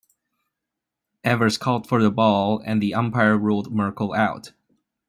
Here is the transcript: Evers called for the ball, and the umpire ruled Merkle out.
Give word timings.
Evers 1.23 1.59
called 1.59 1.87
for 1.87 2.01
the 2.01 2.09
ball, 2.09 2.59
and 2.65 2.81
the 2.81 2.95
umpire 2.95 3.37
ruled 3.37 3.71
Merkle 3.71 4.15
out. 4.15 4.51